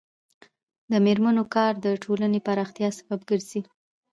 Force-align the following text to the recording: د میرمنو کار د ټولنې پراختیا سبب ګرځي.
د 0.91 0.93
میرمنو 1.05 1.43
کار 1.55 1.73
د 1.85 1.87
ټولنې 2.03 2.39
پراختیا 2.47 2.89
سبب 2.99 3.19
ګرځي. 3.29 3.61